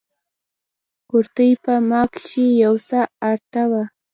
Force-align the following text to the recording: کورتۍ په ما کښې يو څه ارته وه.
کورتۍ 1.09 1.51
په 1.63 1.73
ما 1.89 2.01
کښې 2.13 2.45
يو 2.63 2.73
څه 2.87 2.99
ارته 3.31 3.63
وه. 3.69 3.83